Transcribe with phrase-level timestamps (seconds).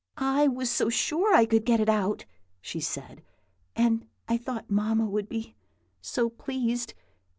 [0.17, 2.25] "I was so sure I could get it out,"
[2.59, 3.21] she said,
[3.75, 5.53] "and I thought Mamma would be
[6.01, 6.95] so pleased!